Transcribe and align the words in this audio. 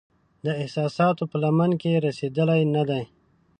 د 0.45 0.47
احساساتو 0.61 1.23
په 1.31 1.37
لمن 1.43 1.71
کې 1.81 2.01
رسیدلې 2.05 2.61
نه 2.75 2.83
دی 2.89 3.03